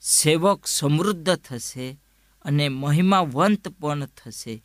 સેવક 0.02 0.66
સમૃદ્ધ 0.66 1.36
થશે 1.36 1.98
અને 2.46 2.70
મહિમાવંત 2.70 3.68
પણ 3.68 4.06
થશે, 4.06 4.64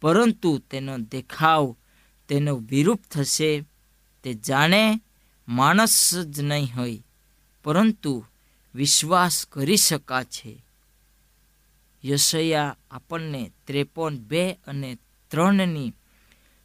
પરંતુ 0.00 0.58
તેનો 0.58 0.98
દેખાવ 0.98 1.76
તેનો 2.28 2.56
વિરૂપ 2.56 3.00
થશે, 3.10 3.64
તે 4.22 4.34
જાણે 4.34 5.00
માણસ 5.48 6.14
જ 6.14 6.40
નહીં 6.40 6.76
હોય, 6.76 7.02
પરંતુ 7.64 8.24
વિશ્વાસ 8.74 9.46
કરી 9.46 9.76
શકા 9.76 10.24
છે. 10.24 10.64
યશયા 12.04 12.76
આપણને 12.90 13.52
ત્રેપન 13.66 14.18
બે 14.18 14.58
અને 14.66 14.98
ત્રણની 15.30 15.92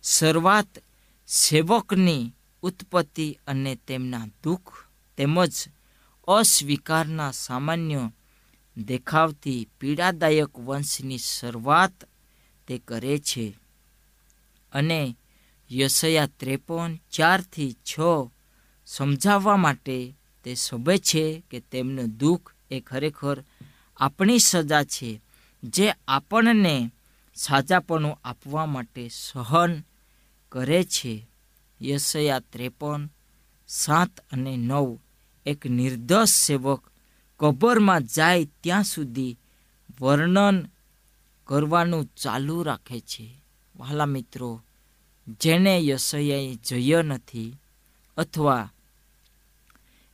શરૂઆત 0.04 0.80
સેવકની 1.28 2.34
ઉત્પત્તિ 2.64 3.40
અને 3.48 3.76
તેમના 3.76 4.28
દુઃખ 4.44 4.74
તેમજ 5.18 5.56
અસ્વીકારના 6.28 7.32
સામાન્ય 7.32 8.12
દેખાવથી 8.78 9.68
પીડાદાયક 9.80 10.60
વંશની 10.60 11.18
શરૂઆત 11.18 11.98
તે 12.68 12.78
કરે 12.78 13.20
છે. 13.20 13.56
અને 14.74 15.16
યશયા 15.72 16.28
ત્રેપન 16.40 17.00
ચારથી 17.10 17.74
છ 17.74 17.94
સમજાવવા 18.86 19.58
માટે 19.58 20.16
તે 20.44 20.56
શોભે 20.56 20.98
છે 20.98 21.44
કે 21.50 21.60
તેમનું 21.60 22.18
દુઃખ 22.18 22.48
એ 22.72 22.80
ખરેખર 22.80 23.44
આપણી 23.98 24.40
સજા 24.40 24.84
છે. 24.84 25.22
જે 25.64 25.94
આપણને 26.08 26.92
સાજાપણું 27.36 28.20
આપવા 28.24 28.66
માટે 28.66 29.10
સહન 29.10 29.84
કરે 30.52 30.84
છે. 30.84 31.28
યશયા 31.82 32.40
ત્રેપન, 32.40 33.10
સાત 33.68 34.20
અને 34.20 34.58
નવ. 34.58 35.00
એક 35.46 35.66
નિર્દોષ 35.66 36.28
સેવક 36.28 36.92
કબરમાં 37.40 38.04
જાય 38.04 38.46
ત્યાં 38.46 38.84
સુધી 38.84 39.40
વર્ણન 40.02 40.66
કરવાનું 41.46 42.06
ચાલુ 42.06 42.64
રાખે 42.64 43.00
છે. 43.00 43.44
વહાલા 43.76 44.06
મિત્રો, 44.06 44.64
જેને 45.42 45.80
યશયાએ 45.80 46.56
જય 46.56 47.02
નથી 47.02 47.56
અથવા 48.18 48.70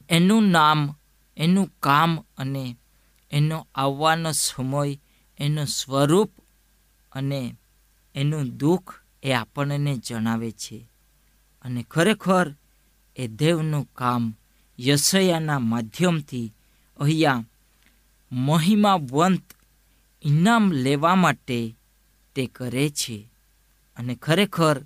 એનું 0.10 0.50
નામ, 0.50 0.96
એનું 1.38 1.70
કામ 1.80 2.24
અને 2.38 2.76
એનો 3.32 3.68
આવવાનો 3.76 4.32
સમય 4.32 5.00
એનું 5.40 5.66
સ્વરૂપ 5.66 6.32
અને 7.12 7.56
એનું 8.16 8.58
દુઃખ 8.58 9.02
એ 9.24 9.32
આપણને 9.32 9.98
જણાવે 9.98 10.52
છે. 10.52 10.90
અને 11.62 11.86
ખરેખર 11.92 12.56
એ 13.16 13.28
દેવનું 13.28 13.90
કામ 13.94 14.36
યશયાના 14.80 15.60
માધ્યમથી 15.60 16.54
અહીંયા 16.98 17.44
મહિમાવંત 18.32 19.44
ઇનામ 20.24 20.72
લેવા 20.72 21.16
માટે 21.16 21.76
તે 22.36 22.46
કરે 22.46 22.90
છે. 22.90 23.32
અને 23.98 24.16
ખરેખર 24.16 24.82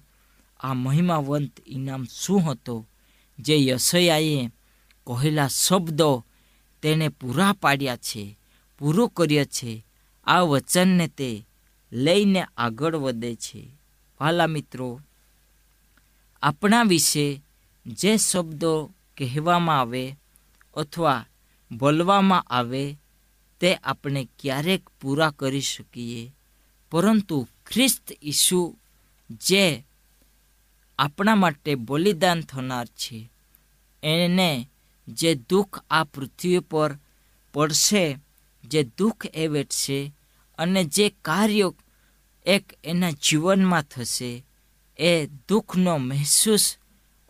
આ 0.59 0.73
મહિમાવંત 0.73 1.51
ઇનામ 1.67 2.03
શું 2.03 2.51
હતો? 2.51 2.87
જે 3.39 3.65
યશયાએ 3.65 4.47
કહેલા 5.07 5.47
શબ્દો 5.47 6.25
તેણે 6.81 7.07
પૂરા 7.07 7.53
પાડ્યા 7.53 7.97
છે, 7.97 8.37
પૂરો 8.79 9.07
કર્યો 9.07 9.45
છે. 9.45 9.85
આ 10.25 10.39
વચનને 10.39 11.07
તે 11.07 11.45
લઈને 11.91 12.45
આગળ 12.57 12.95
વધે 12.95 13.35
છે. 13.35 13.67
વાલા 14.19 14.47
મિત્રો, 14.47 15.01
આપણા 16.41 16.83
વિશે 16.83 17.41
જે 17.85 18.17
શબ્દો 18.17 18.91
કહેવામાં 19.17 19.79
આવે 19.79 20.15
અથવા 20.73 21.25
બોલવામાં 21.71 22.41
આવે 22.41 22.97
તે 23.59 23.75
આપણે 23.75 24.27
ક્યારેક 24.39 24.89
પૂરા 25.01 25.31
કરી 25.31 25.61
શકીએ. 25.61 26.33
પરંતુ 26.91 27.47
ખ્રિસ્ત 27.65 28.17
ઈસુ 28.23 28.77
જે 29.29 29.83
આપણા 30.99 31.35
માટે 31.35 31.75
બલિદાન 31.75 32.41
થનાર 32.41 32.85
છે, 32.85 33.29
એને 34.03 34.69
જે 35.07 35.35
દુઃખ 35.35 35.83
આ 35.89 36.03
પૃથ્વી 36.03 36.59
પર 36.59 36.97
પડશે 37.53 38.17
જે 38.63 38.83
દુઃખ 38.83 39.25
એ 39.33 39.47
વેઠશે 39.47 40.13
અને 40.57 40.83
જે 40.83 41.09
કાર્ય 41.09 41.71
એક 42.45 42.79
એના 42.83 43.11
જીવનમાં 43.11 43.81
થશે, 43.81 44.45
એ 44.99 45.27
દુઃખનો 45.27 45.97
મહેસૂસ 45.97 46.77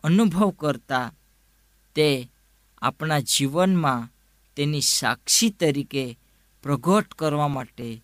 અનુભવ 0.04 0.50
કરતા 0.50 1.12
તે 1.94 2.30
આપણા 2.82 3.20
જીવનમાં 3.20 4.08
તેની 4.56 4.80
સાક્ષી 4.80 5.50
તરીકે 5.50 6.18
પ્રગટ 6.62 7.14
કરવા 7.14 7.48
માટે 7.48 8.02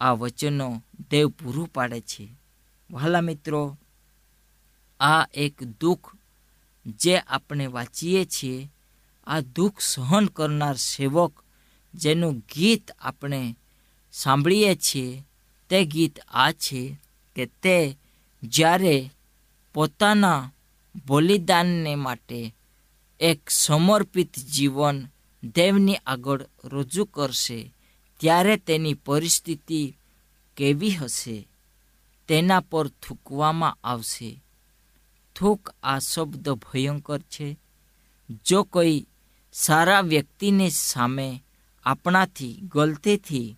આ 0.00 0.12
વચનો 0.12 0.82
દેવ 1.10 1.28
પૂરું 1.28 1.72
પાડે 1.72 2.00
છે. 2.00 2.28
વહાલા 2.90 3.20
મિત્રો, 3.20 3.78
આ 5.00 5.26
એક 5.34 5.64
દુઃખ 5.64 6.14
જે 6.86 7.18
આપણે 7.18 7.66
વાંચીએ 7.66 8.24
છીએ, 8.24 8.70
આ 9.26 9.40
દુઃખ 9.40 9.80
સહન 9.80 10.26
કરનાર 10.26 10.76
સેવક 10.76 11.44
જેનું 11.98 12.38
ગીત 12.38 12.90
આપણે 12.90 13.56
સાંભળીએ 14.12 14.74
છીએ, 14.74 15.22
તે 15.68 15.84
ગીત 15.84 16.20
આ 16.20 16.52
છે 16.52 16.98
કે 17.36 17.46
તે 17.46 17.96
જ્યારે 18.42 19.10
પોતાના 19.74 20.52
બલિદાનને 21.06 21.94
માટે 21.94 22.54
એક 23.20 23.50
સમર્પિત 23.50 24.38
જીવન 24.38 25.08
દેવની 25.54 25.96
આગળ 26.06 26.46
રજૂ 26.64 27.04
કરશે, 27.04 27.74
ત્યારે 28.20 28.56
તેની 28.56 28.94
પરિસ્થિતિ 28.94 29.96
કેવી 30.56 30.90
હશે? 30.90 31.48
તેના 32.28 32.60
પર 32.60 32.88
થૂકવામાં 32.88 33.78
આવશે. 33.84 34.42
થૂક 35.36 35.74
આ 35.82 35.98
શબ્દ 35.98 36.48
ભયંકર 36.48 37.18
છે. 37.18 37.58
જો 38.46 38.62
કોઈ 38.62 39.06
સારા 39.52 40.00
વ્યક્તિની 40.00 40.70
સામે 40.70 41.42
આપણાથી, 41.88 42.60
ગલતીથી 42.74 43.56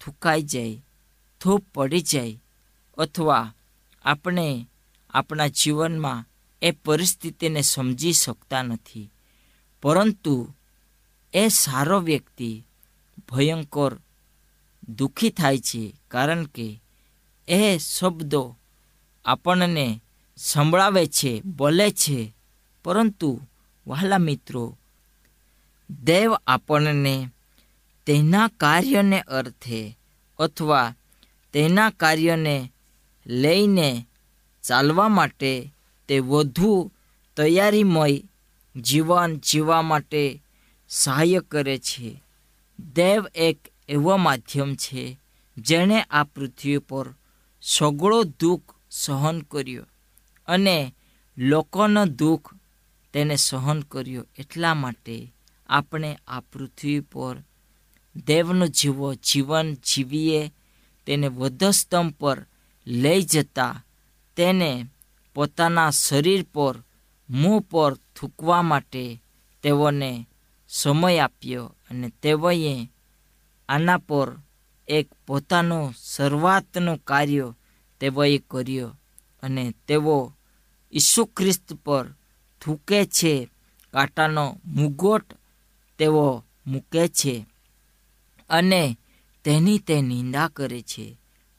થૂકાઈ 0.00 0.42
જાય 0.42 0.82
થૂપ 1.40 1.62
પડી 1.74 2.00
જાય 2.00 2.40
અથવા 2.98 3.54
આપણે 4.04 4.68
આપણા 5.10 5.46
જીવનમાં 5.46 6.24
એ 6.62 6.70
પરિસ્થિતિને 6.70 7.60
સમજી 7.60 8.12
શકતા 8.12 8.62
નથી. 8.62 9.10
પરંતુ 9.82 10.54
એ 11.32 11.48
સારો 11.48 12.00
વ્યક્તિ 12.00 12.64
ભયંકર 13.30 13.96
દુઃખી 14.88 15.30
થાય 15.30 15.58
છે 15.58 15.94
કારણ 16.08 16.44
કે 16.44 16.80
એ 17.48 17.78
શબ્દો 17.78 18.56
આપણને 19.24 20.00
સંભળાવે 20.36 21.06
છે, 21.06 21.40
બોલે 21.40 21.90
છે. 21.90 22.34
પરંતુ 22.84 23.40
વહાલા 23.86 24.18
મિત્રો, 24.18 24.78
દેવ 25.90 26.34
આપણને 26.46 27.28
તેના 28.06 28.48
કાર્યને 28.48 29.20
અર્થે 29.20 29.98
અથવા 30.38 30.94
તેના 31.52 31.90
કાર્યને 31.90 32.72
લઈને 33.26 34.06
ચાલવા 34.62 35.08
માટે 35.08 35.72
તે 36.08 36.18
વધુ 36.18 36.92
તૈયારીમય 37.36 38.22
જીવન 38.76 39.36
જીવવા 39.36 39.82
માટે 39.82 40.42
સહાય 40.88 41.40
કરે 41.40 41.78
છે. 41.78 42.22
દેવ 42.94 43.26
એક 43.34 43.58
એવો 43.88 44.16
માધ્યમ 44.16 44.74
છે 44.74 45.18
જેણે 45.58 46.02
આ 46.02 46.24
પૃથ્વી 46.24 46.78
પર 46.78 47.06
સગળો 47.62 48.22
દુઃખ 48.22 48.74
સહન 48.90 49.40
કર્યો 49.40 49.86
અને 50.48 50.94
લોકોનો 51.38 52.04
દુઃખ 52.04 52.54
તેને 53.12 53.36
સહન 53.36 53.80
કર્યો. 53.80 54.26
એટલા 54.38 54.74
માટે 54.74 55.32
આપણે 55.68 56.18
આ 56.28 56.40
પૃથ્વી 56.40 57.00
પર 57.00 57.36
દેવનો 58.16 58.66
જીવો 58.66 59.14
જીવન 59.14 59.74
જીવીએ, 59.74 60.52
તેને 61.06 61.28
વધસ્તંભ 61.28 62.14
પર 62.14 62.46
લઈ 62.86 63.22
જતા 63.22 63.84
તેને 64.36 64.86
પોતાના 65.34 65.90
શરીર 65.90 66.46
પર 66.52 66.78
મોં 67.30 67.62
પર 67.62 67.94
થૂકવા 68.16 68.62
માટે 68.62 69.22
તેઓને 69.62 70.26
સમય 70.68 71.18
આપ્યો 71.18 71.64
અને 71.90 72.12
તેઓએ 72.22 72.88
આના 73.68 73.98
પર 73.98 74.36
એક 74.88 75.08
પોતાનું 75.26 75.94
શરૂઆતનું 76.02 77.04
કાર્ય 77.04 77.54
તેઓએ 78.00 78.38
કર્યો 78.50 78.88
અને 79.42 79.74
તેઓ 79.88 80.32
ઈસુ 80.92 81.24
ખ્રિસ્ત 81.24 81.72
પર 81.72 82.06
થૂકે 82.60 83.06
છે. 83.06 83.48
કાંટાનો 83.92 84.60
મુગોટ 84.66 85.24
તેઓ 85.98 86.44
મૂકે 86.66 87.08
છે. 87.08 87.46
અને 88.54 88.98
તેની 89.44 89.78
તે 89.78 90.00
નિંદા 90.00 90.48
કરે 90.48 90.82
છે. 90.82 91.06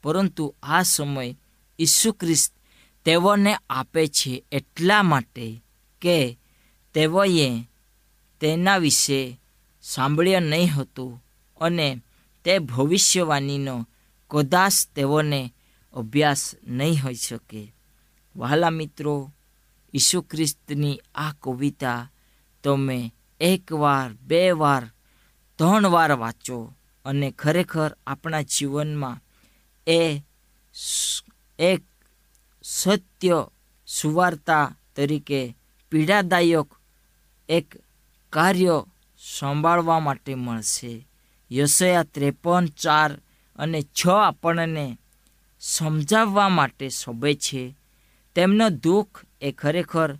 પરંતુ 0.02 0.54
આ 0.62 0.82
સમય 0.82 1.36
ઈસુ 1.78 2.12
ખ્રિસ્ત 2.12 2.52
તેઓને 3.04 3.56
આપે 3.70 4.08
છે 4.08 4.44
એટલા 4.52 5.02
માટે 5.02 5.46
કે 6.00 6.38
તેઓએ 6.94 7.48
તેના 8.40 8.76
વિશે 8.78 9.40
સાંભળ્યું 9.82 10.42
નહીં 10.42 10.70
હતું 10.70 11.24
અને 11.60 11.88
તે 12.44 12.58
ભવિષ્યવાણીનો 12.58 13.88
કદાચ 14.30 14.72
તેઓને 14.94 15.52
અભ્યાસ 15.92 16.54
નહીં 16.64 17.04
હોઈ 17.04 17.14
શકે. 17.14 17.72
વહાલા 18.36 18.70
મિત્રો, 18.70 19.32
ઈસુ 19.94 20.22
ખ્રિસ્તની 20.22 21.00
આ 21.14 21.32
કવિતા 21.32 22.10
તમે 22.64 23.12
એકવાર 23.40 24.12
બે 24.12 24.50
વાર, 24.50 24.90
ત્રણ 25.58 25.86
વાર 25.86 26.12
વાંચો. 26.12 26.72
અને 27.06 27.30
ખરેખર 27.30 27.90
આપણા 28.06 28.42
જીવનમાં 28.42 29.18
એ 29.86 30.20
એક 31.58 31.82
સત્ય 32.64 33.46
સુવાર્તા 33.86 34.74
તરીકે 34.96 35.56
પીડાદાયક 35.92 36.68
એક 37.48 37.66
કાર્ય 38.32 38.84
સંભાળવા 39.18 40.00
માટે 40.00 40.34
મળશે. 40.34 41.06
યશયા 41.50 42.02
ત્રેપન 42.02 42.66
ચાર 42.66 43.10
અને 43.56 43.80
છ 43.82 44.08
આપણને 44.08 44.98
સમજાવવા 45.60 46.48
માટે 46.48 46.88
શોભે 46.88 47.34
છે. 47.34 47.74
તેમનો 48.34 48.68
દુઃખ 48.68 49.24
એ 49.40 49.52
ખરેખર 49.52 50.10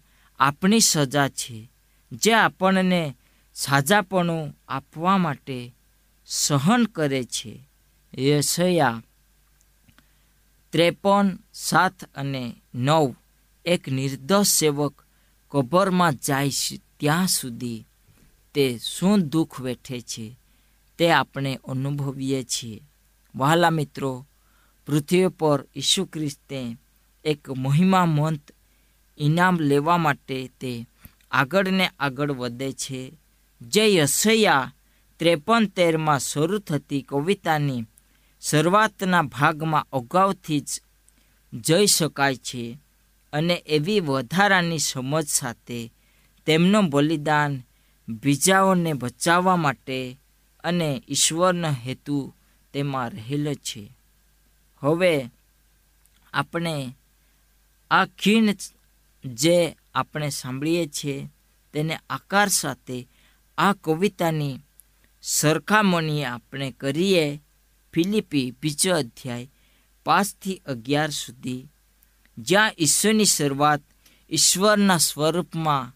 આપણી 0.40 0.80
સજા 0.80 1.28
છે, 1.28 1.70
જે 2.12 2.32
આપણને 2.34 3.16
સાજાપણું 3.54 4.54
આપવા 4.68 5.16
માટે 5.18 5.58
સહન 6.28 6.84
કરે 6.84 7.24
છે. 7.24 7.68
યશયા 8.18 9.02
ત્રેપન, 10.70 11.38
સાત 11.54 12.04
અને 12.14 12.56
નવ 12.74 13.14
એક 13.64 13.88
નિર્દોષ 13.88 14.46
સેવક 14.46 15.04
કબરમાં 15.50 16.14
જાય 16.14 16.50
છે. 16.50 16.80
ત્યાં 17.00 17.28
સુધી 17.28 17.86
તે 18.54 18.78
શું 18.78 19.28
દુઃખ 19.28 19.60
વેઠે 19.60 20.00
છે 20.00 20.36
તે 20.98 21.10
આપણે 21.10 21.58
અનુભવીએ 21.68 22.42
છીએ. 22.42 22.80
વહાલા 23.34 23.70
મિત્રો, 23.70 24.26
પૃથ્વી 24.86 25.28
પર 25.28 25.64
ઈસુ 25.76 26.04
ખ્રિસ્તે 26.04 26.76
એક 27.24 27.50
મહિમામંત 27.50 28.52
ઇનામ 29.18 29.60
લેવા 29.60 29.96
માટે 29.96 30.50
તે 30.60 30.86
આગળ 31.30 31.68
ને 31.68 31.90
આગળ 31.98 32.32
વધે 32.32 32.72
છે. 32.72 33.12
જે 33.62 33.94
યશયા 33.94 34.72
ત્રેપન 35.18 35.66
તેરમાં 35.66 36.18
શરૂ 36.18 36.58
થતી 36.58 37.02
કવિતાની 37.02 37.84
શરૂઆતના 38.40 39.22
ભાગમાં 39.22 39.86
અગાઉથી 39.92 40.60
જ 40.60 40.82
જઈ 41.52 41.86
શકાય 41.86 42.36
છે 42.36 42.78
અને 43.32 43.54
એવી 43.54 44.00
વધારાની 44.00 44.78
સમજ 44.78 45.26
સાથે 45.28 45.92
તેમનું 46.46 46.90
બલિદાન 46.90 47.62
બીજાઓને 48.08 48.92
બચાવવા 48.92 49.56
માટે 49.56 50.18
અને 50.64 51.02
ઈશ્વરનો 51.08 51.70
હેતુ 51.86 52.34
તેમાં 52.72 53.10
રહેલો 53.10 53.54
છે. 53.54 53.92
હવે 54.82 55.30
આપણે 56.34 56.96
આ 57.90 58.06
ખીણ 58.06 58.54
જે 59.24 59.76
આપણે 59.94 60.28
સાંભળીએ 60.30 60.86
છીએ 60.86 61.28
તેને 61.72 61.98
આકાર 62.10 62.48
સાથે 62.48 63.08
આ 63.58 63.72
કવિતાની 63.72 64.60
સરખામણી 65.26 66.24
આપણે 66.24 66.70
કરીએ. 66.70 67.42
ફિલિપી 67.92 68.50
બીજો 68.62 68.96
અધ્યાય 68.96 69.50
પાંચથી 70.04 70.62
અગિયાર 70.66 71.10
સુધી. 71.10 71.68
જ્યાં 72.38 72.72
ઈશ્વરની 72.78 73.24
શરૂઆત 73.24 73.80
ઈશ્વરના 74.30 74.96
સ્વરૂપમાં 74.96 75.94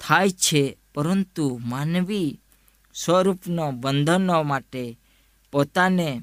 થાય 0.00 0.30
છે, 0.30 0.76
પરંતુ 0.94 1.60
માનવી 1.64 2.40
સ્વરૂપનો 2.94 3.72
બંધનો 3.72 4.42
માટે 4.42 4.98
પોતાને 5.52 6.22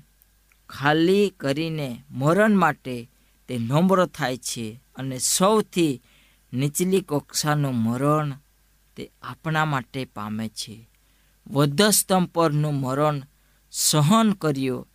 ખાલી 0.69 1.29
કરીને 1.29 2.03
મરણ 2.11 2.55
માટે 2.55 3.09
તે 3.47 3.57
નમ્ર 3.57 4.05
થાય 4.05 4.37
છે 4.37 4.79
અને 4.95 5.17
સૌથી 5.17 6.01
નીચલી 6.53 7.01
કક્ષાનું 7.01 7.75
મરણ 7.75 8.33
તે 8.95 9.11
આપણા 9.21 9.65
માટે 9.65 10.05
પામે 10.05 10.49
છે. 10.49 10.86
વધસ્તંભ 11.49 12.29
પરનું 12.29 12.73
મરણ 12.73 13.21
સહન 13.71 14.31
કર્યો. 14.31 14.87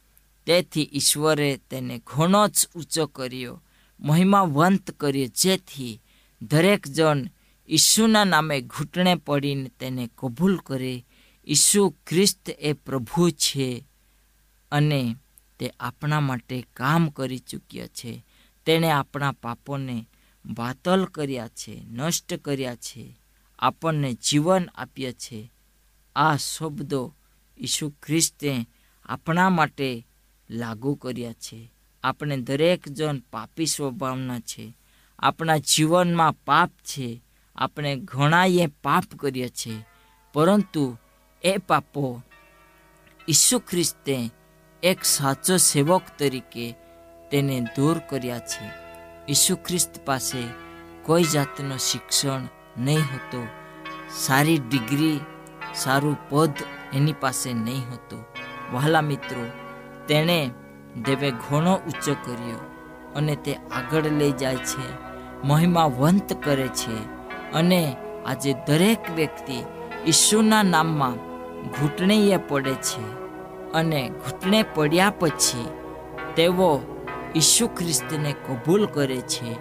તેથી 0.47 0.91
ઈશ્વરે 0.93 1.61
તેને 1.71 2.03
ઘણો 2.07 2.49
જ 2.49 2.69
ઊંચો 2.77 3.07
કર્યો, 3.07 3.63
મહિમાવંત 4.01 4.91
કર્યો, 4.91 5.27
જેથી 5.27 6.03
દરેક 6.43 6.89
જણ 6.89 7.27
ઈસુના 7.69 8.25
નામે 8.25 8.61
ઘૂંટણે 8.61 9.15
પડીને 9.15 9.71
તેને 9.81 10.11
કબૂલ 10.19 10.57
કરે, 10.57 11.05
ઈસુ 11.47 11.95
ખ્રિસ્ત 12.07 12.51
એ 12.59 12.73
પ્રભુ 12.73 13.31
છે 13.31 13.85
અને 14.73 15.17
તે 15.59 15.73
આપણા 15.81 16.21
માટે 16.21 16.67
કામ 16.75 17.09
કરી 17.09 17.39
ચૂક્યા 17.39 17.87
છે. 17.87 18.25
તેણે 18.67 18.91
આપણા 18.91 19.33
પાપોને 19.33 20.09
બાતલ 20.45 21.05
કર્યા 21.05 21.49
છે, 21.49 21.83
નષ્ટ 21.85 22.35
કર્યા 22.35 22.75
છે, 22.75 23.19
આપણને 23.59 24.13
જીવન 24.13 24.69
આપ્યા 24.75 25.13
છે. 25.13 25.53
આ 26.17 26.37
શબ્દો 26.37 27.15
ઈસુ 27.59 27.93
ખ્રિસ્તે 28.03 28.67
આપણા 29.05 29.51
માટે 29.51 30.07
લાગુ 30.51 30.95
કર્યા 30.95 31.33
છે. 31.33 31.73
આપણે 32.05 32.37
દરેક 32.37 32.89
જણ 32.89 33.19
પાપી 33.19 33.67
સ્વભાવના 33.67 34.41
છે. 34.41 34.77
આપણા 35.19 35.57
જીવનમાં 35.57 36.33
પાપ 36.33 36.71
છે. 36.71 37.23
આપણે 37.57 37.97
ઘણાએ 37.97 38.67
પાપ 38.67 39.05
કર્યા 39.19 39.49
છે. 39.49 39.85
પરંતુ 40.33 40.97
એ 41.43 41.57
પાપો 41.57 42.23
ઈસુ 43.29 43.59
ખ્રિસ્તે 43.59 44.31
એક 44.83 45.05
સાચો 45.05 45.57
સેવક 45.57 46.03
તરીકે 46.19 46.75
તેને 47.31 47.61
દૂર 47.61 47.99
કર્યા 47.99 48.39
છે. 48.39 48.71
ઈસુ 49.29 49.57
ખ્રિસ્ત 49.57 50.05
પાસે 50.05 50.43
કોઈ 51.03 51.25
જાતનું 51.25 51.79
શિક્ષણ 51.79 52.49
નહીં 52.79 52.99
હતો. 52.99 53.47
સારી 54.17 54.59
ડિગ્રી 54.59 55.21
સારું 55.75 56.17
પદ 56.31 56.55
એની 56.93 57.13
પાસે 57.13 57.53
નહીં 57.53 57.87
હતું. 57.93 58.23
વહાલા 58.73 59.03
મિત્રો, 59.03 59.45
તેણે 60.07 60.51
દેવે 61.03 61.31
ઘણો 61.31 61.75
ઊંચો 61.77 62.15
કર્યો 62.15 62.61
અને 63.15 63.37
તે 63.37 63.53
આગળ 63.55 64.03
લઈ 64.03 64.33
જાય 64.33 64.57
છે, 64.57 64.87
મહિમાવંત 65.45 66.29
કરે 66.45 66.69
છે 66.69 66.97
અને 67.53 67.97
આજે 68.27 68.53
દરેક 68.67 69.03
વ્યક્તિ 69.17 69.65
ઈશુના 70.07 70.63
નામમાં 70.63 71.17
ઘૂંટણીએ 71.71 72.37
પડે 72.37 72.75
છે 72.75 73.05
અને 73.75 74.01
ઘૂંટણે 74.09 74.65
પડ્યા 74.75 75.11
પછી 75.11 75.69
તેઓ 76.37 76.81
ઈસુ 77.37 77.69
ખ્રિસ્તને 77.69 78.33
કબૂલ 78.33 78.87
કરે 78.87 79.21
છે, 79.21 79.57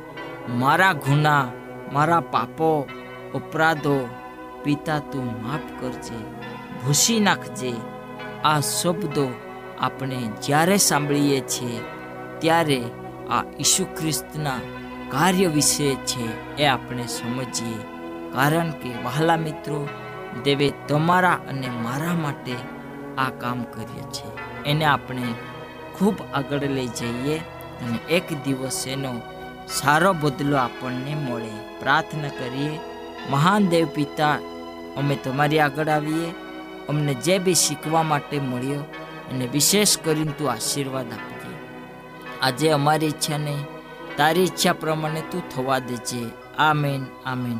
મારા 0.49 0.93
ગુના 0.93 1.45
મારા 1.93 2.21
પાપો, 2.21 2.87
અપરાધો 3.35 4.09
પિતા 4.63 4.99
તું 4.99 5.43
માફ 5.43 5.81
કરજે, 5.81 6.17
ભૂસી 6.85 7.19
નાખજે. 7.19 7.73
આ 8.43 8.59
શબ્દો 8.59 9.27
આપણે 9.79 10.17
જ્યારે 10.43 10.77
સાંભળીએ 10.77 11.39
છીએ, 11.39 11.79
ત્યારે 12.39 12.81
આ 13.29 13.43
ઈસુ 13.59 13.85
ખ્રિસ્તના 13.85 14.59
કાર્ય 15.09 15.47
વિશે 15.47 15.95
છે 15.95 16.57
એ 16.57 16.65
આપણે 16.65 17.07
સમજીએ. 17.07 17.79
કારણ 18.33 18.71
કે 18.71 18.89
વહાલા 19.03 19.37
મિત્રો, 19.37 19.87
દેવે 20.43 20.73
તમારા 20.87 21.33
અને 21.49 21.67
મારા 21.69 22.13
માટે 22.13 22.55
આ 23.17 23.29
કામ 23.29 23.63
કર્યું 23.63 24.13
છે. 24.13 24.29
એને 24.63 24.85
આપણે 24.85 25.21
ખૂબ 25.93 26.15
આગળ 26.33 26.59
લઈ 26.59 26.87
જઈએ 26.87 27.37
અને 27.81 27.97
એક 28.09 28.43
દિવસ 28.43 28.85
એનો 28.87 29.21
સારો 29.67 30.13
બદલો 30.13 30.57
આપણને 30.57 31.15
મળે. 31.15 31.79
પ્રાર્થના 31.79 32.29
કરીએ. 32.29 32.79
મહાન 33.29 33.67
દેવ 33.67 33.87
પિતા, 33.87 34.39
અમે 34.97 35.15
તમારી 35.15 35.59
આગળ 35.59 35.87
આવીએ, 35.87 36.33
અમને 36.89 37.13
જે 37.13 37.39
બી 37.39 37.53
શીખવા 37.53 38.03
માટે 38.03 38.39
મળ્યો 38.39 38.81
અને 39.31 39.47
વિશેષ 39.47 39.97
કરીને 39.97 40.31
તું 40.31 40.51
આશીર્વાદ 40.51 41.05
આપજે. 41.05 41.55
આજે 42.41 42.69
અમારી 42.69 43.05
ઈચ્છા 43.05 43.37
નહીં, 43.37 43.65
તારી 44.17 44.43
ઈચ્છા 44.43 44.73
પ્રમાણે 44.73 45.21
તું 45.21 45.49
થવા 45.49 45.79
દેજે. 45.79 46.29
Amen 46.57 47.05
amen. 47.25 47.59